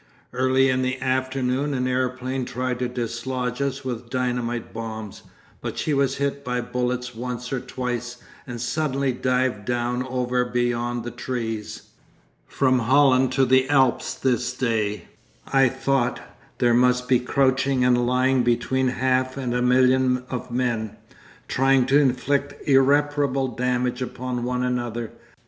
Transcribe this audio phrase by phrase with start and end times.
[0.33, 5.21] 'Early in the afternoon an aeroplane tried to dislodge us with dynamite bombs,
[5.61, 8.17] but she was hit by bullets once or twice,
[8.47, 11.83] and suddenly dived down over beyond the trees.
[12.47, 15.05] '"From Holland to the Alps this day,"
[15.45, 16.19] I thought,
[16.57, 20.95] "there must be crouching and lying between half and a million of men,
[21.47, 25.11] trying to inflict irreparable damage upon one another.